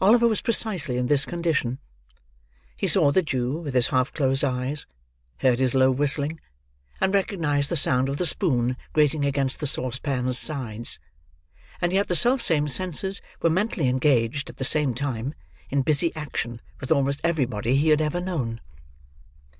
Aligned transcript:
Oliver 0.00 0.26
was 0.26 0.40
precisely 0.40 0.96
in 0.96 1.06
this 1.06 1.24
condition. 1.24 1.78
He 2.76 2.88
saw 2.88 3.12
the 3.12 3.22
Jew 3.22 3.58
with 3.58 3.74
his 3.74 3.86
half 3.86 4.12
closed 4.12 4.42
eyes; 4.42 4.86
heard 5.36 5.60
his 5.60 5.72
low 5.72 5.92
whistling; 5.92 6.40
and 7.00 7.14
recognised 7.14 7.70
the 7.70 7.76
sound 7.76 8.08
of 8.08 8.16
the 8.16 8.26
spoon 8.26 8.76
grating 8.92 9.24
against 9.24 9.60
the 9.60 9.68
saucepan's 9.68 10.36
sides: 10.36 10.98
and 11.80 11.92
yet 11.92 12.08
the 12.08 12.16
self 12.16 12.42
same 12.42 12.66
senses 12.66 13.22
were 13.40 13.50
mentally 13.50 13.86
engaged, 13.88 14.50
at 14.50 14.56
the 14.56 14.64
same 14.64 14.94
time, 14.94 15.32
in 15.70 15.82
busy 15.82 16.12
action 16.16 16.60
with 16.80 16.90
almost 16.90 17.20
everybody 17.22 17.76
he 17.76 17.90
had 17.90 18.00
ever 18.00 18.20
known. 18.20 18.60